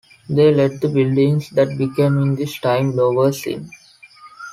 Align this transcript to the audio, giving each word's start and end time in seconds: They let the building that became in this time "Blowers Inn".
They 0.27 0.51
let 0.51 0.81
the 0.81 0.89
building 0.89 1.43
that 1.51 1.77
became 1.77 2.17
in 2.17 2.33
this 2.35 2.57
time 2.59 2.93
"Blowers 2.93 3.45
Inn". 3.45 3.69